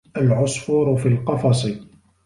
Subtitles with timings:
[0.17, 1.81] الْعَصْفُورُ فِي الْقَفَصِ.